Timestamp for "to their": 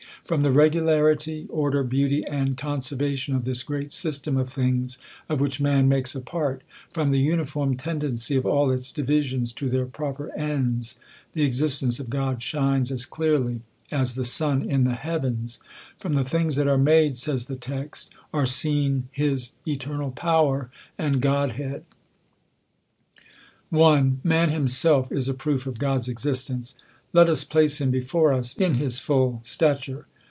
9.51-9.85